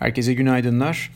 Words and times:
Herkese 0.00 0.34
günaydınlar. 0.34 1.10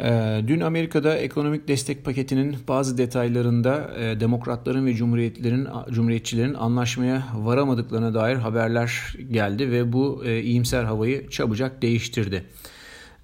Ee, 0.00 0.40
dün 0.46 0.60
Amerika'da 0.60 1.16
ekonomik 1.16 1.68
destek 1.68 2.04
paketinin 2.04 2.56
bazı 2.68 2.98
detaylarında 2.98 3.90
e, 3.98 4.20
demokratların 4.20 4.86
ve 4.86 4.94
cumhuriyetlerin 4.94 5.68
cumhuriyetçilerin 5.90 6.54
anlaşmaya 6.54 7.22
varamadıklarına 7.34 8.14
dair 8.14 8.36
haberler 8.36 9.14
geldi 9.30 9.70
ve 9.70 9.92
bu 9.92 10.22
e, 10.24 10.42
iyimser 10.42 10.84
havayı 10.84 11.30
çabucak 11.30 11.82
değiştirdi. 11.82 12.44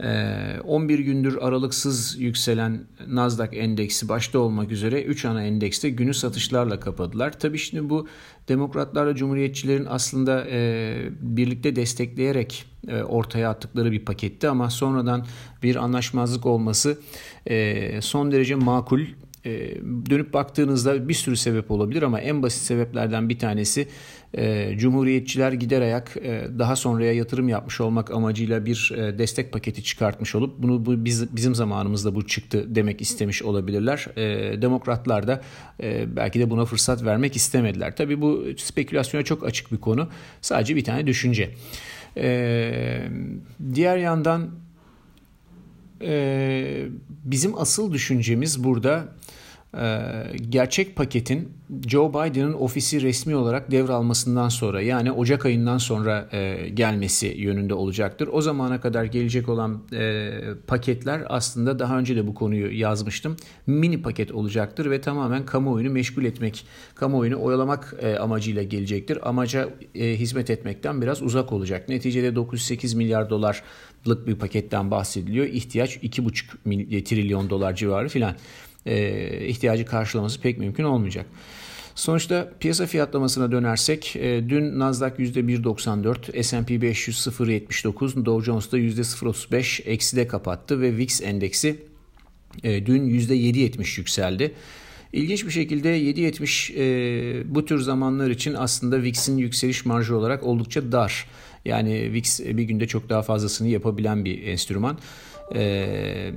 11 0.01 0.99
ee, 0.99 1.03
gündür 1.03 1.39
aralıksız 1.41 2.17
yükselen 2.19 2.85
Nasdaq 3.09 3.49
endeksi 3.53 4.09
başta 4.09 4.39
olmak 4.39 4.73
üzere 4.73 5.03
3 5.03 5.25
ana 5.25 5.43
endekste 5.43 5.91
günü 5.91 6.15
satışlarla 6.15 6.81
kapadılar. 6.81 7.39
Tabii 7.39 7.59
şimdi 7.59 7.91
bu 7.91 8.09
demokratlarla 8.49 9.15
cumhuriyetçilerin 9.15 9.87
aslında 9.89 10.47
e, 10.51 10.97
birlikte 11.21 11.77
destekleyerek 11.77 12.65
e, 12.89 13.03
ortaya 13.03 13.51
attıkları 13.51 13.93
bir 13.93 14.05
paketti 14.05 14.49
ama 14.49 14.71
sonradan 14.71 15.27
bir 15.63 15.77
anlaşmazlık 15.77 16.47
olması 16.47 16.99
e, 17.47 18.01
son 18.01 18.33
derece 18.33 18.55
makul 18.55 19.01
e, 19.45 19.51
dönüp 20.11 20.33
baktığınızda 20.33 21.09
bir 21.09 21.15
sürü 21.15 21.37
sebep 21.37 21.71
olabilir 21.71 22.03
ama 22.03 22.21
en 22.21 22.43
basit 22.43 22.63
sebeplerden 22.63 23.29
bir 23.29 23.39
tanesi 23.39 23.89
e, 24.35 24.75
Cumhuriyetçiler 24.79 25.53
gider 25.53 25.81
ayak 25.83 26.17
e, 26.17 26.47
daha 26.59 26.77
sonraya 26.77 27.13
yatırım 27.13 27.49
yapmış 27.49 27.81
olmak 27.81 28.11
amacıyla 28.11 28.67
bir 28.67 28.93
e, 28.97 29.19
destek 29.19 29.53
paketi 29.53 29.85
çıkartmış 29.85 30.35
olup 30.35 30.59
bunu 30.59 30.87
bu 30.87 31.05
biz, 31.05 31.37
bizim 31.37 31.55
zamanımızda 31.55 32.15
bu 32.15 32.27
çıktı 32.27 32.75
demek 32.75 33.01
istemiş 33.01 33.43
olabilirler. 33.43 34.07
E, 34.17 34.63
Demokratlar 34.63 35.27
da 35.27 35.43
e, 35.83 36.17
belki 36.17 36.41
de 36.41 36.51
buna 36.51 36.65
fırsat 36.65 37.05
vermek 37.05 37.37
istemediler. 37.37 37.97
Tabii 37.97 38.21
bu 38.21 38.45
spekülasyona 38.57 39.25
çok 39.25 39.45
açık 39.45 39.73
bir 39.73 39.79
konu. 39.79 40.09
Sadece 40.41 40.77
bir 40.77 40.85
tane 40.85 41.07
düşünce. 41.07 41.51
E, 42.17 43.09
diğer 43.75 43.97
yandan 43.97 44.51
e, 46.03 46.89
bizim 47.25 47.59
asıl 47.59 47.93
düşüncemiz 47.93 48.65
burada 48.65 49.05
ee, 49.05 49.42
gerçek 50.51 50.97
paketin 50.97 51.49
Joe 51.89 52.11
Biden'ın 52.11 52.53
ofisi 52.53 53.03
resmi 53.03 53.37
olarak 53.37 53.71
devralmasından 53.71 54.49
sonra 54.49 54.83
yani 54.83 55.13
Ocak 55.13 55.47
ayından 55.47 55.79
sonra 55.79 56.29
e, 56.33 56.69
gelmesi 56.69 57.27
yönünde 57.27 57.75
olacaktır. 57.75 58.29
O 58.33 58.43
zamana 58.43 58.81
kadar 58.81 59.05
gelecek 59.05 59.49
olan 59.49 59.83
e, 59.93 60.31
paketler 60.67 61.23
aslında 61.29 61.79
daha 61.79 61.99
önce 61.99 62.17
de 62.17 62.27
bu 62.27 62.35
konuyu 62.35 62.79
yazmıştım. 62.79 63.37
Mini 63.67 64.03
paket 64.03 64.33
olacaktır 64.33 64.91
ve 64.91 65.01
tamamen 65.01 65.47
kamuoyunu 65.47 65.91
meşgul 65.91 66.25
etmek, 66.25 66.67
kamuoyunu 66.95 67.43
oyalamak 67.43 67.95
e, 68.01 68.17
amacıyla 68.17 68.63
gelecektir. 68.63 69.29
Amaca 69.29 69.69
hizmet 69.95 70.51
etmekten 70.51 71.03
biraz 71.03 71.23
uzak 71.23 71.53
olacak. 71.53 71.89
Neticede 71.89 72.37
908 72.37 72.95
milyar 72.95 73.31
dolarlık 73.31 74.27
bir 74.27 74.35
paketten 74.35 74.91
bahsediliyor. 74.91 75.47
İhtiyaç 75.47 75.97
2,5 75.97 77.05
trilyon 77.05 77.51
dolar 77.51 77.77
civarı 77.77 78.09
filan 78.09 78.35
e, 78.87 79.47
ihtiyacı 79.47 79.87
karşılaması 79.87 80.41
pek 80.41 80.59
mümkün 80.59 80.85
olmayacak. 80.85 81.27
Sonuçta 81.95 82.53
piyasa 82.61 82.87
fiyatlamasına 82.87 83.53
dönersek 83.53 84.17
e, 84.17 84.49
dün 84.49 84.79
Nasdaq 84.79 85.13
%1.94, 85.19 86.43
S&P 86.43 86.83
500 86.83 87.17
0.79, 87.17 88.25
Dow 88.25 88.45
Jones 88.45 88.73
da 88.73 88.79
%0.35 88.79 89.83
ekside 89.83 90.27
kapattı 90.27 90.81
ve 90.81 90.97
VIX 90.97 91.23
endeksi 91.23 91.77
e, 92.65 92.87
dün 92.87 93.11
%7.70 93.11 94.01
yükseldi. 94.01 94.55
İlginç 95.13 95.47
bir 95.47 95.51
şekilde 95.51 96.01
7.70 96.01 96.73
e, 96.77 97.55
bu 97.55 97.65
tür 97.65 97.81
zamanlar 97.81 98.31
için 98.31 98.55
aslında 98.55 99.03
VIX'in 99.03 99.39
yükseliş 99.39 99.87
marjı 99.87 100.17
olarak 100.17 100.43
oldukça 100.43 100.93
dar. 100.93 101.27
Yani 101.65 102.13
VIX 102.13 102.41
bir 102.41 102.63
günde 102.63 102.87
çok 102.87 103.09
daha 103.09 103.23
fazlasını 103.23 103.69
yapabilen 103.69 104.25
bir 104.25 104.43
enstrüman. 104.43 104.99
E, 105.55 106.33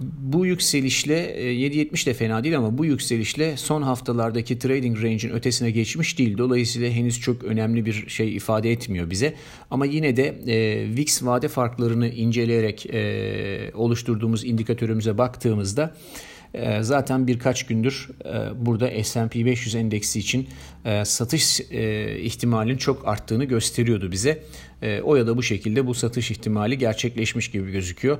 bu 0.00 0.46
yükselişle 0.46 1.14
7.70 1.54 2.02
e, 2.02 2.06
de 2.06 2.14
fena 2.14 2.44
değil 2.44 2.56
ama 2.56 2.78
bu 2.78 2.84
yükselişle 2.84 3.56
son 3.56 3.82
haftalardaki 3.82 4.58
trading 4.58 5.02
range'in 5.02 5.32
ötesine 5.32 5.70
geçmiş 5.70 6.18
değil. 6.18 6.38
Dolayısıyla 6.38 6.90
henüz 6.90 7.20
çok 7.20 7.44
önemli 7.44 7.86
bir 7.86 8.08
şey 8.08 8.36
ifade 8.36 8.72
etmiyor 8.72 9.10
bize. 9.10 9.34
Ama 9.70 9.86
yine 9.86 10.16
de 10.16 10.34
e, 10.46 10.86
VIX 10.96 11.24
vade 11.24 11.48
farklarını 11.48 12.08
inceleyerek 12.08 12.86
e, 12.86 13.70
oluşturduğumuz 13.74 14.44
indikatörümüze 14.44 15.18
baktığımızda 15.18 15.94
zaten 16.80 17.26
birkaç 17.26 17.66
gündür 17.66 18.08
e, 18.24 18.66
burada 18.66 19.04
S&P 19.04 19.46
500 19.46 19.74
endeksi 19.74 20.18
için 20.18 20.48
e, 20.84 21.04
satış 21.04 21.60
e, 21.60 22.18
ihtimalinin 22.18 22.76
çok 22.76 23.08
arttığını 23.08 23.44
gösteriyordu 23.44 24.12
bize. 24.12 24.42
O 25.04 25.16
ya 25.16 25.26
da 25.26 25.36
bu 25.36 25.42
şekilde 25.42 25.86
bu 25.86 25.94
satış 25.94 26.30
ihtimali 26.30 26.78
gerçekleşmiş 26.78 27.50
gibi 27.50 27.72
gözüküyor. 27.72 28.18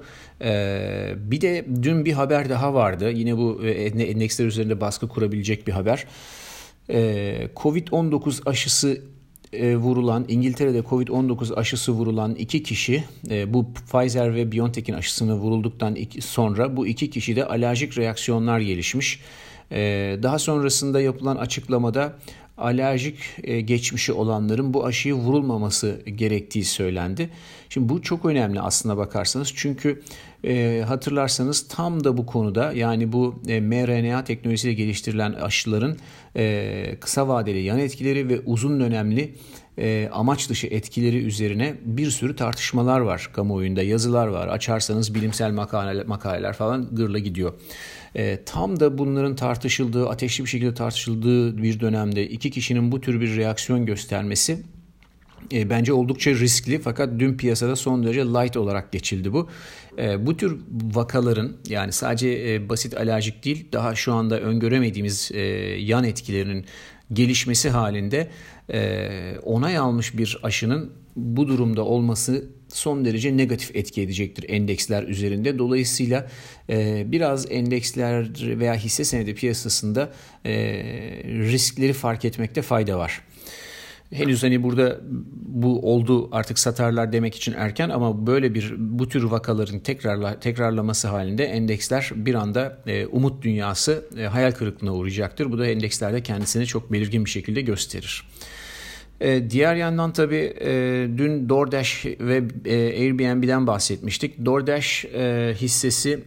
Bir 1.16 1.40
de 1.40 1.66
dün 1.82 2.04
bir 2.04 2.12
haber 2.12 2.50
daha 2.50 2.74
vardı. 2.74 3.10
Yine 3.10 3.36
bu 3.36 3.64
endeksler 3.66 4.46
üzerinde 4.46 4.80
baskı 4.80 5.08
kurabilecek 5.08 5.66
bir 5.66 5.72
haber. 5.72 6.06
Covid-19 7.56 8.42
aşısı 8.46 9.00
e, 9.52 9.76
vurulan 9.76 10.24
İngiltere'de 10.28 10.78
Covid-19 10.78 11.54
aşısı 11.54 11.92
vurulan 11.92 12.34
iki 12.34 12.62
kişi 12.62 13.04
e, 13.30 13.54
bu 13.54 13.66
Pfizer 13.74 14.34
ve 14.34 14.52
BioNTech'in 14.52 14.92
aşısını 14.94 15.34
vurulduktan 15.34 15.96
sonra 16.20 16.76
bu 16.76 16.86
iki 16.86 17.10
kişide 17.10 17.44
alerjik 17.44 17.98
reaksiyonlar 17.98 18.60
gelişmiş. 18.60 19.20
E, 19.72 19.78
daha 20.22 20.38
sonrasında 20.38 21.00
yapılan 21.00 21.36
açıklamada 21.36 22.16
alerjik 22.58 23.16
geçmişi 23.64 24.12
olanların 24.12 24.74
bu 24.74 24.86
aşıyı 24.86 25.14
vurulmaması 25.14 26.02
gerektiği 26.14 26.64
söylendi. 26.64 27.30
Şimdi 27.68 27.88
bu 27.88 28.02
çok 28.02 28.24
önemli 28.24 28.60
aslına 28.60 28.96
bakarsanız 28.96 29.52
çünkü 29.56 30.02
e, 30.44 30.84
hatırlarsanız 30.88 31.68
tam 31.68 32.04
da 32.04 32.16
bu 32.16 32.26
konuda 32.26 32.72
yani 32.72 33.12
bu 33.12 33.42
e, 33.48 33.60
mRNA 33.60 34.24
teknolojisiyle 34.24 34.74
geliştirilen 34.74 35.32
aşıların 35.32 35.96
e, 36.36 36.96
kısa 37.00 37.28
vadeli 37.28 37.62
yan 37.62 37.78
etkileri 37.78 38.28
ve 38.28 38.40
uzun 38.40 38.80
dönemli 38.80 39.34
e, 39.78 40.08
amaç 40.12 40.50
dışı 40.50 40.66
etkileri 40.66 41.18
üzerine 41.18 41.74
bir 41.84 42.10
sürü 42.10 42.36
tartışmalar 42.36 43.00
var 43.00 43.30
kamuoyunda 43.32 43.82
yazılar 43.82 44.26
var 44.26 44.48
açarsanız 44.48 45.14
bilimsel 45.14 45.52
makaleler, 45.52 46.06
makaleler 46.06 46.52
falan 46.52 46.88
gırla 46.92 47.18
gidiyor. 47.18 47.52
E, 48.16 48.44
tam 48.44 48.80
da 48.80 48.98
bunların 48.98 49.36
tartışıldığı 49.36 50.08
ateşli 50.08 50.44
bir 50.44 50.48
şekilde 50.48 50.74
tartışıldığı 50.74 51.62
bir 51.62 51.80
dönemde 51.80 52.28
iki 52.28 52.50
kişinin 52.50 52.92
bu 52.92 53.00
tür 53.00 53.20
bir 53.20 53.36
reaksiyon 53.36 53.86
göstermesi 53.86 54.62
e, 55.52 55.70
bence 55.70 55.92
oldukça 55.92 56.30
riskli 56.30 56.78
fakat 56.78 57.10
dün 57.18 57.36
piyasada 57.36 57.76
son 57.76 58.04
derece 58.04 58.20
light 58.20 58.56
olarak 58.56 58.92
geçildi 58.92 59.32
bu. 59.32 59.48
E, 59.98 60.26
bu 60.26 60.36
tür 60.36 60.58
vakaların 60.94 61.56
yani 61.68 61.92
sadece 61.92 62.52
e, 62.52 62.68
basit 62.68 62.96
alerjik 62.96 63.44
değil 63.44 63.68
daha 63.72 63.94
şu 63.94 64.12
anda 64.12 64.40
öngöremediğimiz 64.40 65.30
e, 65.34 65.40
yan 65.78 66.04
etkilerinin 66.04 66.64
gelişmesi 67.12 67.70
halinde 67.70 68.28
e, 68.72 69.38
onay 69.42 69.78
almış 69.78 70.18
bir 70.18 70.38
aşının 70.42 70.92
bu 71.16 71.48
durumda 71.48 71.84
olması 71.84 72.44
son 72.68 73.04
derece 73.04 73.36
negatif 73.36 73.76
etki 73.76 74.02
edecektir 74.02 74.44
endeksler 74.48 75.02
üzerinde. 75.02 75.58
Dolayısıyla 75.58 76.28
e, 76.70 77.04
biraz 77.12 77.52
endeksler 77.52 78.28
veya 78.40 78.74
hisse 78.74 79.04
senedi 79.04 79.34
piyasasında 79.34 80.12
e, 80.46 80.52
riskleri 81.24 81.92
fark 81.92 82.24
etmekte 82.24 82.62
fayda 82.62 82.98
var. 82.98 83.22
Henüz 84.12 84.42
hani 84.42 84.62
burada 84.62 85.00
bu 85.46 85.92
oldu 85.92 86.28
artık 86.32 86.58
satarlar 86.58 87.12
demek 87.12 87.34
için 87.34 87.52
erken 87.52 87.88
ama 87.88 88.26
böyle 88.26 88.54
bir 88.54 88.74
bu 88.78 89.08
tür 89.08 89.22
vakaların 89.22 89.78
tekrarla, 89.78 90.40
tekrarlaması 90.40 91.08
halinde 91.08 91.44
endeksler 91.44 92.10
bir 92.14 92.34
anda 92.34 92.82
e, 92.86 93.06
umut 93.06 93.42
dünyası 93.42 94.04
e, 94.18 94.22
hayal 94.22 94.52
kırıklığına 94.52 94.94
uğrayacaktır. 94.94 95.52
Bu 95.52 95.58
da 95.58 95.66
endekslerde 95.66 96.22
kendisini 96.22 96.66
çok 96.66 96.92
belirgin 96.92 97.24
bir 97.24 97.30
şekilde 97.30 97.60
gösterir. 97.60 98.24
E, 99.20 99.50
diğer 99.50 99.74
yandan 99.74 100.12
tabii 100.12 100.54
e, 100.60 100.70
dün 101.16 101.48
DoorDash 101.48 102.06
ve 102.06 102.42
e, 102.64 102.76
Airbnb'den 102.76 103.66
bahsetmiştik. 103.66 104.44
DoorDash 104.44 105.04
e, 105.04 105.54
hissesi 105.60 106.20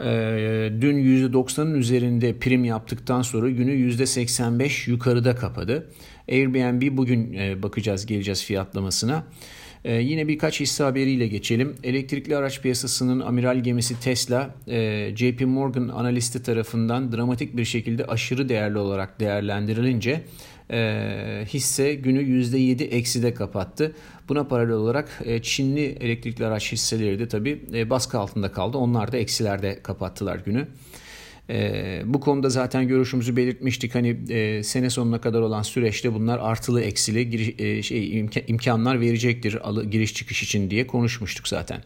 e, 0.00 0.72
dün 0.80 0.96
%90'ın 0.96 1.74
üzerinde 1.74 2.38
prim 2.38 2.64
yaptıktan 2.64 3.22
sonra 3.22 3.50
günü 3.50 3.72
%85 3.72 4.90
yukarıda 4.90 5.34
kapadı. 5.34 5.90
Airbnb 6.28 6.96
bugün 6.96 7.32
e, 7.32 7.62
bakacağız 7.62 8.06
geleceğiz 8.06 8.44
fiyatlamasına. 8.44 9.24
Ee, 9.86 9.94
yine 9.94 10.28
birkaç 10.28 10.60
hisse 10.60 10.84
haberiyle 10.84 11.26
geçelim. 11.26 11.74
Elektrikli 11.84 12.36
araç 12.36 12.60
piyasasının 12.60 13.20
amiral 13.20 13.56
gemisi 13.56 14.00
Tesla, 14.00 14.54
e, 14.68 15.10
JP 15.16 15.40
Morgan 15.40 15.88
analisti 15.88 16.42
tarafından 16.42 17.12
dramatik 17.12 17.56
bir 17.56 17.64
şekilde 17.64 18.04
aşırı 18.04 18.48
değerli 18.48 18.78
olarak 18.78 19.20
değerlendirilince 19.20 20.22
e, 20.70 21.44
hisse 21.48 21.94
günü 21.94 22.22
%7 22.22 22.84
ekside 22.84 23.34
kapattı. 23.34 23.94
Buna 24.28 24.44
paralel 24.44 24.74
olarak 24.74 25.22
e, 25.24 25.42
Çinli 25.42 25.84
elektrikli 25.84 26.46
araç 26.46 26.72
hisseleri 26.72 27.18
de 27.18 27.28
tabi 27.28 27.60
e, 27.74 27.90
baskı 27.90 28.18
altında 28.18 28.52
kaldı. 28.52 28.78
Onlar 28.78 29.12
da 29.12 29.16
eksilerde 29.16 29.82
kapattılar 29.82 30.36
günü. 30.36 30.68
E, 31.50 32.02
bu 32.04 32.20
konuda 32.20 32.50
zaten 32.50 32.88
görüşümüzü 32.88 33.36
belirtmiştik. 33.36 33.94
Hani 33.94 34.16
e, 34.28 34.62
sene 34.62 34.90
sonuna 34.90 35.20
kadar 35.20 35.40
olan 35.40 35.62
süreçte 35.62 36.14
bunlar 36.14 36.38
artılı 36.38 36.82
eksili 36.82 37.30
giriş, 37.30 37.60
e, 37.60 37.82
şey 37.82 38.18
imkan, 38.18 38.42
imkanlar 38.46 39.00
verecektir 39.00 39.68
alı, 39.68 39.84
giriş 39.84 40.14
çıkış 40.14 40.42
için 40.42 40.70
diye 40.70 40.86
konuşmuştuk 40.86 41.48
zaten. 41.48 41.82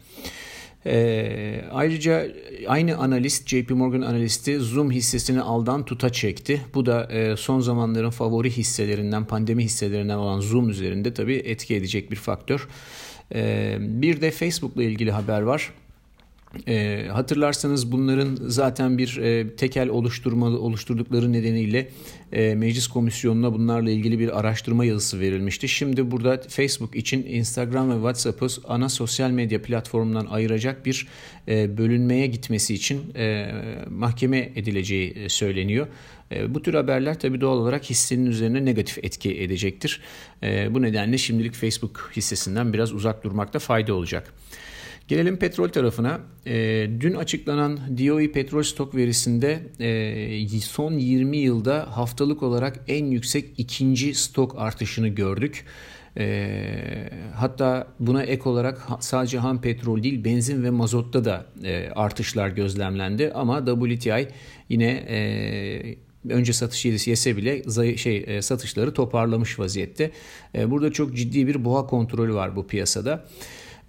E, 0.87 1.65
ayrıca 1.73 2.27
aynı 2.69 2.97
analist 2.97 3.49
JP 3.49 3.71
Morgan 3.71 4.01
analisti 4.01 4.59
Zoom 4.59 4.91
hissesini 4.91 5.41
aldan 5.41 5.85
tuta 5.85 6.11
çekti. 6.11 6.61
Bu 6.75 6.87
da 6.87 7.05
e, 7.13 7.37
son 7.37 7.61
zamanların 7.61 8.11
favori 8.11 8.51
hisselerinden 8.51 9.25
pandemi 9.25 9.65
hisselerinden 9.65 10.17
olan 10.17 10.41
Zoom 10.41 10.69
üzerinde 10.69 11.15
tabii 11.15 11.37
etki 11.37 11.75
edecek 11.75 12.11
bir 12.11 12.17
faktör. 12.17 12.69
E, 13.35 13.77
bir 13.81 14.21
de 14.21 14.31
Facebook'la 14.31 14.83
ilgili 14.83 15.11
haber 15.11 15.43
var. 15.43 15.73
E, 16.69 17.07
hatırlarsanız 17.13 17.93
bunların 17.93 18.39
zaten 18.41 18.99
bir 18.99 19.17
e, 19.17 19.57
tekel 19.57 19.89
oluşturmalı 19.89 20.61
oluşturdukları 20.61 21.33
nedeniyle 21.33 21.89
e, 22.33 22.55
meclis 22.55 22.87
komisyonuna 22.87 23.53
bunlarla 23.53 23.91
ilgili 23.91 24.19
bir 24.19 24.41
araştırma 24.41 24.85
yazısı 24.85 25.21
verilmişti. 25.21 25.69
Şimdi 25.69 26.11
burada 26.11 26.41
Facebook 26.49 26.97
için 26.97 27.27
Instagram 27.27 27.91
ve 27.91 27.95
WhatsApp'ı 27.95 28.47
ana 28.69 28.89
sosyal 28.89 29.31
medya 29.31 29.63
platformundan 29.63 30.27
ayıracak 30.27 30.87
bir 30.87 31.07
e, 31.49 31.79
bölünmeye 31.79 32.27
gitmesi 32.27 32.75
için 32.75 33.15
e, 33.17 33.53
mahkeme 33.91 34.53
edileceği 34.57 35.11
e, 35.11 35.29
söyleniyor. 35.29 35.87
E, 36.33 36.55
bu 36.55 36.63
tür 36.63 36.75
haberler 36.75 37.21
tabii 37.21 37.41
doğal 37.41 37.59
olarak 37.59 37.91
hissenin 37.91 38.27
üzerine 38.27 38.65
negatif 38.65 38.99
etki 39.05 39.43
edecektir. 39.43 40.01
E, 40.43 40.75
bu 40.75 40.83
nedenle 40.83 41.19
şimdilik 41.19 41.55
Facebook 41.55 42.11
hissesinden 42.17 42.73
biraz 42.73 42.93
uzak 42.93 43.25
durmakta 43.25 43.59
fayda 43.59 43.95
olacak. 43.95 44.33
Gelelim 45.11 45.37
petrol 45.37 45.69
tarafına. 45.69 46.21
E, 46.47 46.87
dün 47.01 47.15
açıklanan 47.15 47.79
DOE 47.99 48.33
petrol 48.33 48.63
stok 48.63 48.95
verisinde 48.95 49.61
e, 49.81 50.61
son 50.61 50.93
20 50.93 51.37
yılda 51.37 51.97
haftalık 51.97 52.43
olarak 52.43 52.81
en 52.89 53.05
yüksek 53.05 53.49
ikinci 53.57 54.15
stok 54.15 54.55
artışını 54.59 55.09
gördük. 55.09 55.65
E, 56.19 57.11
hatta 57.35 57.87
buna 58.01 58.23
ek 58.23 58.49
olarak 58.49 58.89
sadece 59.01 59.39
ham 59.39 59.61
petrol 59.61 60.03
değil 60.03 60.25
benzin 60.25 60.65
ve 60.65 60.71
mazotta 60.71 61.25
da 61.25 61.47
e, 61.65 61.91
artışlar 61.95 62.49
gözlemlendi. 62.49 63.33
Ama 63.35 63.65
WTI 63.67 64.29
yine 64.69 64.91
e, 64.91 65.97
önce 66.29 66.53
satış 66.53 66.85
yedisi 66.85 67.11
yese 67.11 67.37
bile 67.37 67.63
şey 67.97 68.43
satışları 68.43 68.95
toparlamış 68.95 69.59
vaziyette. 69.59 70.11
Burada 70.55 70.93
çok 70.93 71.17
ciddi 71.17 71.47
bir 71.47 71.65
boğa 71.65 71.87
kontrolü 71.87 72.35
var 72.35 72.57
bu 72.57 72.67
piyasada. 72.67 73.25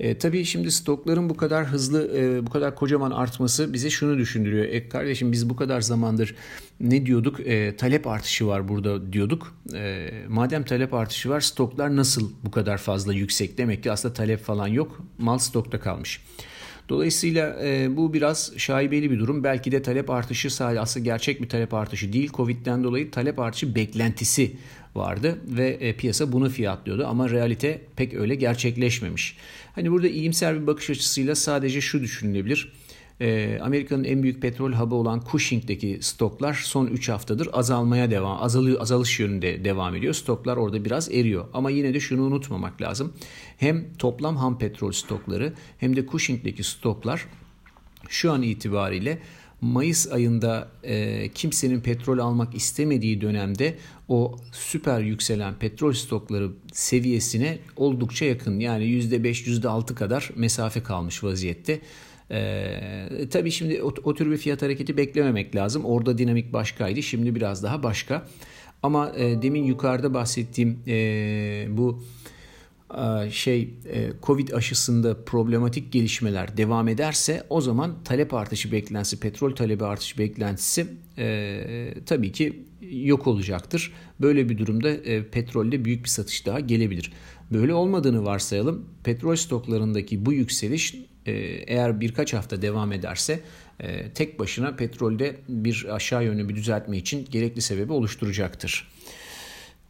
E, 0.02 0.18
tabii 0.18 0.46
şimdi 0.46 0.72
stokların 0.72 1.30
bu 1.30 1.38
kadar 1.38 1.66
hızlı, 1.66 2.18
e, 2.18 2.46
bu 2.46 2.50
kadar 2.50 2.76
kocaman 2.76 3.12
artması 3.12 3.74
bize 3.74 3.90
şunu 3.90 4.18
düşündürüyor. 4.18 4.66
E, 4.66 4.90
kardeşim 4.90 5.32
biz 5.32 5.50
bu 5.50 5.56
kadar 5.56 5.82
zamandır 5.82 6.36
ne 6.80 7.06
diyorduk? 7.06 7.40
E, 7.40 7.76
talep 7.76 8.08
artışı 8.08 8.48
var 8.48 8.68
burada 8.68 9.14
diyorduk. 9.14 9.56
E, 9.74 10.10
madem 10.28 10.64
talep 10.64 10.94
artışı 10.94 11.30
var 11.30 11.42
stoklar 11.42 11.96
nasıl 11.96 12.32
bu 12.44 12.52
kadar 12.52 12.78
fazla 12.78 13.14
yüksek? 13.14 13.58
Demek 13.58 13.84
ki 13.84 13.92
aslında 13.92 14.14
talep 14.14 14.40
falan 14.40 14.68
yok. 14.68 15.02
Mal 15.18 15.38
stokta 15.38 15.80
kalmış. 15.80 16.22
Dolayısıyla 16.92 17.58
e, 17.64 17.98
bu 17.98 18.14
biraz 18.14 18.54
şaibeli 18.58 19.12
bir 19.12 19.20
durum. 19.20 19.44
Belki 19.44 19.72
de 19.72 19.82
talep 19.82 20.10
artışı 20.10 20.50
sadece 20.50 20.80
aslında 20.80 21.04
gerçek 21.04 21.42
bir 21.42 21.50
talep 21.50 21.74
artışı 21.74 22.14
değil. 22.14 22.30
Covid'den 22.34 22.84
dolayı 22.84 23.12
talep 23.12 23.40
artışı 23.40 23.76
beklentisi 23.76 24.52
vardı 24.96 25.38
ve 25.48 25.70
e, 25.70 25.94
piyasa 25.94 26.32
bunu 26.32 26.50
fiyatlıyordu 26.50 27.06
ama 27.08 27.30
realite 27.30 27.82
pek 27.96 28.14
öyle 28.14 28.36
gerçekleşmemiş. 28.36 29.38
Hani 29.76 29.92
burada 29.92 30.08
iyimser 30.08 30.62
bir 30.62 30.68
bakış 30.68 30.90
açısıyla 30.90 31.36
sadece 31.36 31.82
şu 31.82 32.02
düşünülebilir. 32.02 32.74
E, 33.22 33.60
Amerika'nın 33.62 34.04
en 34.04 34.24
büyük 34.24 34.42
petrol 34.42 34.74
hub'ı 34.74 34.96
olan 34.96 35.24
Cushing'deki 35.32 35.98
stoklar 36.02 36.54
son 36.54 36.88
3 36.88 37.10
haftadır 37.10 37.50
azalmaya 37.54 38.12
devam, 38.12 38.44
azalıyor, 38.44 38.82
azalış 38.82 39.20
yönünde 39.20 39.66
devam 39.66 39.96
ediyor. 39.96 40.14
Stoklar 40.14 40.58
orada 40.58 40.86
biraz 40.86 41.12
eriyor. 41.12 41.46
Ama 41.54 41.70
yine 41.70 41.94
de 41.94 42.00
şunu 42.00 42.22
unutmamak 42.22 42.82
lazım. 42.82 43.14
Hem 43.58 43.94
toplam 43.94 44.38
ham 44.38 44.58
petrol 44.58 44.92
stokları 44.92 45.54
hem 45.78 45.96
de 45.96 46.08
Cushing'deki 46.08 46.64
stoklar 46.64 47.26
şu 48.10 48.32
an 48.32 48.42
itibariyle 48.42 49.20
Mayıs 49.62 50.12
ayında 50.12 50.68
e, 50.84 51.30
kimsenin 51.30 51.82
petrol 51.82 52.18
almak 52.18 52.56
istemediği 52.56 53.22
dönemde 53.22 53.78
o 54.08 54.38
süper 54.52 55.00
yükselen 55.00 55.54
petrol 55.54 55.94
stokları 55.94 56.52
seviyesine 56.74 57.60
oldukça 57.76 58.26
yakın. 58.26 58.60
Yani 58.60 58.84
%5 58.84 59.62
%6 59.62 59.96
kadar 59.96 60.30
mesafe 60.36 60.84
kalmış 60.84 61.24
vaziyette. 61.24 61.82
Ee, 62.32 63.28
tabii 63.32 63.52
şimdi 63.52 63.84
o, 63.84 63.94
o 64.04 64.14
tür 64.16 64.32
bir 64.32 64.38
fiyat 64.38 64.62
hareketi 64.62 64.98
beklememek 64.98 65.56
lazım. 65.56 65.86
Orada 65.86 66.18
dinamik 66.18 66.54
başkaydı. 66.54 67.04
Şimdi 67.04 67.36
biraz 67.36 67.64
daha 67.64 67.84
başka. 67.84 68.28
Ama 68.84 69.12
e, 69.18 69.42
demin 69.42 69.64
yukarıda 69.64 70.14
bahsettiğim 70.14 70.80
e, 70.88 71.66
bu 71.70 72.04
şey 73.32 73.62
e, 73.94 74.10
Covid 74.24 74.50
aşısında 74.50 75.26
problematik 75.26 75.92
gelişmeler 75.92 76.58
devam 76.58 76.88
ederse 76.88 77.44
o 77.50 77.62
zaman 77.62 77.96
talep 78.04 78.34
artışı 78.34 78.72
beklentisi, 78.72 79.20
petrol 79.20 79.56
talebi 79.56 79.86
artışı 79.86 80.18
beklentisi 80.18 80.88
e, 81.18 81.94
tabii 82.06 82.32
ki 82.32 82.64
yok 82.92 83.28
olacaktır. 83.28 83.94
Böyle 84.22 84.50
bir 84.50 84.58
durumda 84.58 84.90
e, 84.90 85.24
petrolde 85.24 85.86
büyük 85.86 86.04
bir 86.04 86.10
satış 86.10 86.46
daha 86.46 86.60
gelebilir. 86.60 87.12
Böyle 87.52 87.74
olmadığını 87.74 88.26
varsayalım. 88.26 88.86
Petrol 89.04 89.36
stoklarındaki 89.36 90.26
bu 90.26 90.34
yükseliş 90.34 90.96
e, 90.96 90.98
eğer 91.26 92.02
birkaç 92.02 92.34
hafta 92.34 92.62
devam 92.62 92.92
ederse 92.92 93.40
e, 93.80 94.10
tek 94.10 94.40
başına 94.40 94.76
petrolde 94.76 95.36
bir 95.50 95.86
aşağı 95.90 96.26
yönlü 96.26 96.50
bir 96.50 96.56
düzeltme 96.56 96.98
için 96.98 97.28
gerekli 97.32 97.62
sebebi 97.62 97.94
oluşturacaktır. 97.94 98.88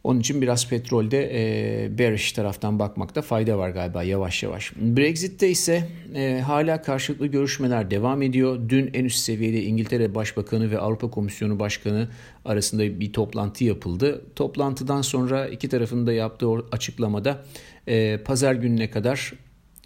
Onun 0.04 0.20
için 0.20 0.42
biraz 0.42 0.68
petrolde 0.68 1.30
e, 1.34 1.98
bearish 1.98 2.32
taraftan 2.32 2.78
bakmakta 2.78 3.22
fayda 3.22 3.58
var 3.58 3.70
galiba 3.70 4.02
yavaş 4.02 4.42
yavaş. 4.42 4.72
Brexit'te 4.76 5.50
ise 5.50 5.88
e, 6.14 6.40
hala 6.46 6.82
karşılıklı 6.82 7.26
görüşmeler 7.26 7.90
devam 7.90 8.22
ediyor. 8.22 8.60
Dün 8.68 8.90
en 8.94 9.04
üst 9.04 9.18
seviyede 9.18 9.62
İngiltere 9.62 10.14
Başbakanı 10.14 10.70
ve 10.70 10.78
Avrupa 10.78 11.10
Komisyonu 11.10 11.58
Başkanı 11.58 12.08
arasında 12.44 13.00
bir 13.00 13.12
toplantı 13.12 13.64
yapıldı. 13.64 14.24
Toplantıdan 14.36 15.02
sonra 15.02 15.48
iki 15.48 15.68
tarafın 15.68 16.06
da 16.06 16.12
yaptığı 16.12 16.48
açıklamada 16.72 17.44
e, 17.88 18.18
pazar 18.24 18.54
gününe 18.54 18.90
kadar 18.90 19.32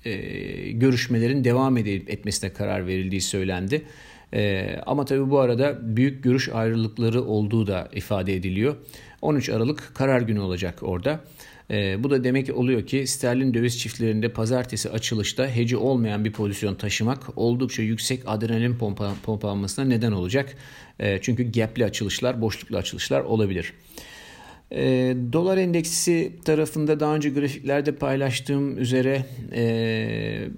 e, 0.06 0.70
görüşmelerin 0.70 1.44
devam 1.44 1.76
edip 1.76 2.11
etmesine 2.11 2.53
karar 2.53 2.87
verildiği 2.87 3.20
söylendi. 3.20 3.82
E, 4.35 4.69
ama 4.87 5.05
tabii 5.05 5.31
bu 5.31 5.38
arada 5.38 5.97
büyük 5.97 6.25
görüş 6.25 6.49
ayrılıkları 6.49 7.23
olduğu 7.23 7.67
da 7.67 7.88
ifade 7.93 8.35
ediliyor. 8.35 8.76
13 9.23 9.49
Aralık 9.49 9.93
karar 9.94 10.20
günü 10.20 10.41
olacak 10.41 10.79
orada. 10.82 11.20
E, 11.70 12.05
bu 12.05 12.11
da 12.11 12.25
demek 12.25 12.56
oluyor 12.56 12.87
ki 12.87 13.06
sterlin 13.06 13.55
döviz 13.55 13.79
çiftlerinde 13.79 14.29
pazartesi 14.29 14.91
açılışta 14.91 15.49
heci 15.49 15.76
olmayan 15.76 16.25
bir 16.25 16.32
pozisyon 16.32 16.75
taşımak 16.75 17.38
oldukça 17.38 17.82
yüksek 17.82 18.23
adrenalin 18.26 18.76
pompa, 18.76 19.12
pompalanmasına 19.23 19.85
neden 19.85 20.12
olacak. 20.12 20.57
E, 21.00 21.19
çünkü 21.23 21.52
gapli 21.52 21.85
açılışlar, 21.85 22.40
boşluklu 22.40 22.76
açılışlar 22.76 23.21
olabilir. 23.21 23.73
E, 24.73 25.16
dolar 25.32 25.58
endeksi 25.58 26.32
tarafında 26.44 27.00
daha 27.00 27.14
önce 27.14 27.30
grafiklerde 27.30 27.92
paylaştığım 27.92 28.78
üzere 28.78 29.26
e, 29.52 30.49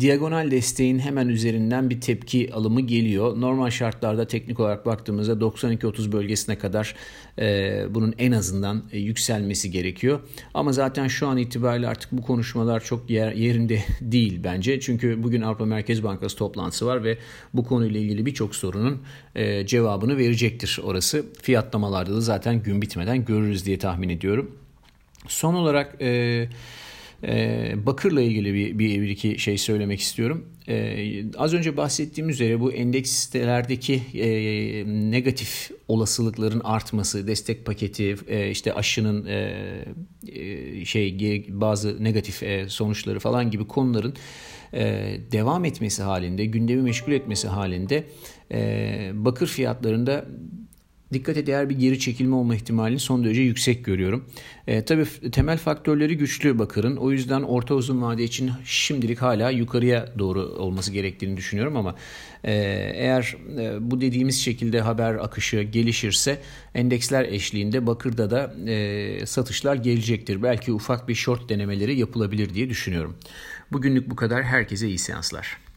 Diagonal 0.00 0.50
desteğin 0.50 0.98
hemen 0.98 1.28
üzerinden 1.28 1.90
bir 1.90 2.00
tepki 2.00 2.54
alımı 2.54 2.80
geliyor. 2.80 3.40
Normal 3.40 3.70
şartlarda 3.70 4.26
teknik 4.26 4.60
olarak 4.60 4.86
baktığımızda 4.86 5.32
92-30 5.32 6.12
bölgesine 6.12 6.58
kadar 6.58 6.94
e, 7.38 7.82
bunun 7.90 8.14
en 8.18 8.32
azından 8.32 8.82
e, 8.92 8.98
yükselmesi 8.98 9.70
gerekiyor. 9.70 10.20
Ama 10.54 10.72
zaten 10.72 11.08
şu 11.08 11.28
an 11.28 11.36
itibariyle 11.36 11.88
artık 11.88 12.12
bu 12.12 12.22
konuşmalar 12.22 12.84
çok 12.84 13.10
yer, 13.10 13.32
yerinde 13.32 13.82
değil 14.00 14.40
bence. 14.44 14.80
Çünkü 14.80 15.22
bugün 15.22 15.42
Avrupa 15.42 15.64
Merkez 15.64 16.04
Bankası 16.04 16.36
toplantısı 16.36 16.86
var 16.86 17.04
ve 17.04 17.18
bu 17.54 17.64
konuyla 17.64 18.00
ilgili 18.00 18.26
birçok 18.26 18.56
sorunun 18.56 19.02
e, 19.34 19.66
cevabını 19.66 20.18
verecektir 20.18 20.80
orası. 20.82 21.26
Fiyatlamalarda 21.42 22.14
da 22.14 22.20
zaten 22.20 22.62
gün 22.62 22.82
bitmeden 22.82 23.24
görürüz 23.24 23.66
diye 23.66 23.78
tahmin 23.78 24.08
ediyorum. 24.08 24.56
Son 25.28 25.54
olarak... 25.54 26.02
E, 26.02 26.48
ee, 27.24 27.72
bakırla 27.86 28.20
ilgili 28.20 28.54
bir, 28.54 28.78
bir, 28.78 29.02
bir 29.02 29.08
iki 29.08 29.38
şey 29.38 29.58
söylemek 29.58 30.00
istiyorum. 30.00 30.46
Ee, 30.68 31.24
az 31.36 31.54
önce 31.54 31.76
bahsettiğim 31.76 32.30
üzere 32.30 32.60
bu 32.60 32.72
endeks 32.72 33.10
sitelerdeki 33.10 34.02
e, 34.14 34.30
negatif 35.10 35.70
olasılıkların 35.88 36.60
artması, 36.60 37.26
destek 37.26 37.66
paketi, 37.66 38.16
e, 38.28 38.50
işte 38.50 38.74
aşının 38.74 39.26
e, 39.26 40.84
şey 40.84 41.46
bazı 41.48 42.04
negatif 42.04 42.42
sonuçları 42.68 43.18
falan 43.18 43.50
gibi 43.50 43.66
konuların 43.66 44.14
devam 45.32 45.64
etmesi 45.64 46.02
halinde, 46.02 46.44
gündemi 46.44 46.82
meşgul 46.82 47.12
etmesi 47.12 47.48
halinde 47.48 48.04
bakır 49.24 49.46
fiyatlarında 49.46 50.26
dikkate 51.12 51.46
değer 51.46 51.70
bir 51.70 51.78
geri 51.78 51.98
çekilme 51.98 52.34
olma 52.34 52.54
ihtimalini 52.54 52.98
son 52.98 53.24
derece 53.24 53.42
yüksek 53.42 53.84
görüyorum. 53.84 54.24
E, 54.66 54.84
tabii 54.84 55.30
temel 55.32 55.58
faktörleri 55.58 56.16
güçlü 56.16 56.58
Bakır'ın. 56.58 56.96
O 56.96 57.10
yüzden 57.10 57.42
orta 57.42 57.74
uzun 57.74 58.02
vade 58.02 58.24
için 58.24 58.50
şimdilik 58.64 59.22
hala 59.22 59.50
yukarıya 59.50 60.08
doğru 60.18 60.40
olması 60.40 60.92
gerektiğini 60.92 61.36
düşünüyorum 61.36 61.76
ama 61.76 61.94
e, 62.44 62.52
eğer 62.94 63.36
e, 63.58 63.90
bu 63.90 64.00
dediğimiz 64.00 64.40
şekilde 64.40 64.80
haber 64.80 65.14
akışı 65.14 65.62
gelişirse 65.62 66.38
endeksler 66.74 67.24
eşliğinde 67.24 67.86
Bakır'da 67.86 68.30
da 68.30 68.70
e, 68.70 69.26
satışlar 69.26 69.76
gelecektir. 69.76 70.42
Belki 70.42 70.72
ufak 70.72 71.08
bir 71.08 71.14
short 71.14 71.48
denemeleri 71.48 71.98
yapılabilir 71.98 72.54
diye 72.54 72.70
düşünüyorum. 72.70 73.16
Bugünlük 73.72 74.10
bu 74.10 74.16
kadar. 74.16 74.42
Herkese 74.42 74.88
iyi 74.88 74.98
seanslar. 74.98 75.60